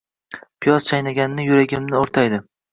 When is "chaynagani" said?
0.87-1.47